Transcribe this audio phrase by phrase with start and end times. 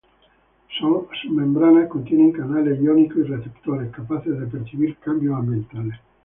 [0.79, 5.93] Sus membranas contienen canales iónicos y receptores capaces de percibir cambios ambientales.